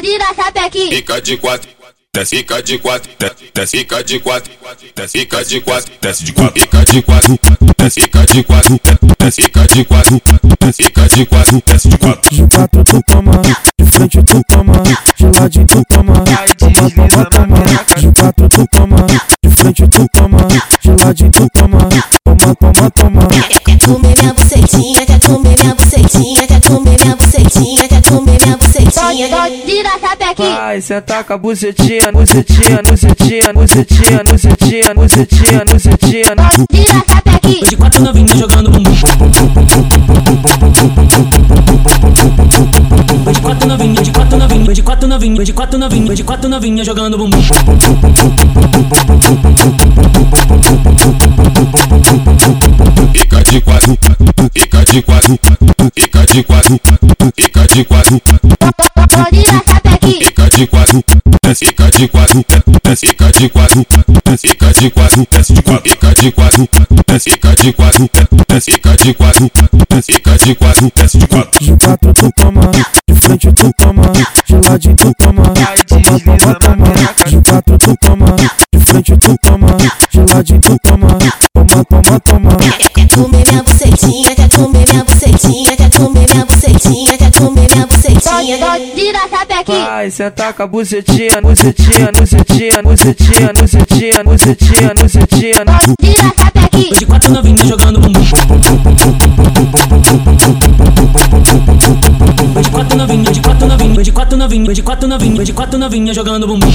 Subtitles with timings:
[0.00, 0.96] bonde da sapequinha.
[0.96, 1.70] Fica de quatro,
[2.14, 4.52] desce, fica de quatro, desce, desce, fica de quatro,
[4.96, 7.38] desce, fica de quatro, desce de quatro, fica de quatro,
[7.78, 8.80] desce, fica de quatro,
[9.18, 10.22] desce, fica de quatro,
[10.60, 12.36] desce, fica de quatro, desce de quatro.
[12.36, 13.42] De quatro tu toma,
[13.78, 16.24] de frente tu toma, de ladinho tu toma,
[16.58, 17.56] toma, toma, toma.
[18.00, 18.09] De
[29.20, 29.28] bucetinha.
[29.28, 30.56] Bonde da sapequinha.
[30.56, 36.34] Vai sentar com a bucetinha, bucetinha, bucetinha, bucetinha, bucetinha, bucetinha, bucetinha.
[36.36, 37.66] Bonde da sapequinha.
[37.66, 38.92] De quatro novinhas jogando bumbum.
[43.32, 46.86] De quatro novinhas, de quatro novinhas, de quatro novinhas, de quatro novinhas, de quatro novinhas
[46.86, 47.42] jogando bumbum.
[53.12, 53.98] Fica de quatro,
[54.52, 55.38] fica de quatro,
[55.94, 56.80] fica de quatro,
[57.36, 58.20] fica de quatro,
[59.30, 60.26] Da sapequinha.
[60.26, 61.04] fica de quatro,
[61.54, 62.44] fica de quatro,
[62.96, 63.86] fica de quatro,
[64.36, 66.66] fica de quatro, fica de quatro,
[67.20, 68.08] fica de quatro,
[68.60, 69.50] fica de quatro,
[70.02, 71.64] fica de quatro, de quatro.
[71.64, 72.70] De quatro tu toma,
[73.06, 74.02] de frente tu toma,
[74.46, 75.42] de ladinho tu toma,
[75.86, 76.86] toma, toma.
[77.26, 78.36] De quatro tu toma,
[78.72, 79.68] de frente tu toma,
[80.10, 81.08] de ladinho tu toma,
[81.54, 82.50] toma, toma, toma.
[82.94, 84.59] Quer comer minha bucetinha, quer comer
[88.50, 88.58] bucetinha.
[88.58, 89.84] Bonde da sapequinha.
[89.84, 95.64] Vai sentar com a bucetinha, bucetinha, bucetinha, bucetinha, bucetinha, bucetinha, bucetinha.
[95.64, 96.98] Bonde da sapequinha.
[96.98, 98.20] De quatro novinhas jogando bumbum.
[102.62, 106.16] De quatro novinhas, de quatro novinhas, de quatro novinhas, de quatro novinhas, de quatro novinhas
[106.16, 106.70] jogando bumbum.